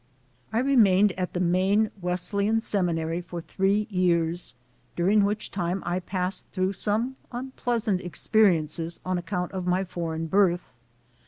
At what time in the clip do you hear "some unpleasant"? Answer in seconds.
6.73-8.01